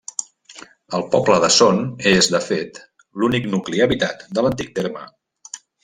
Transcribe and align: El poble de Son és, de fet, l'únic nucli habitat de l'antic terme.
El 0.99 1.03
poble 1.15 1.35
de 1.43 1.49
Son 1.57 1.83
és, 2.13 2.31
de 2.37 2.41
fet, 2.47 2.79
l'únic 3.21 3.47
nucli 3.53 3.87
habitat 3.87 4.25
de 4.39 4.47
l'antic 4.49 4.77
terme. 4.81 5.07